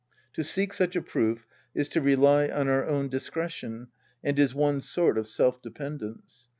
To 0.33 0.43
seek 0.43 0.73
such 0.73 0.95
a 0.95 1.01
proof 1.03 1.45
is 1.75 1.87
to 1.89 2.01
rely 2.01 2.49
on 2.49 2.67
our 2.67 2.87
own 2.87 3.07
discretion 3.07 3.89
and 4.23 4.39
is 4.39 4.55
one 4.55 4.81
sort 4.81 5.15
of 5.15 5.27
self 5.27 5.61
dependence. 5.61 6.47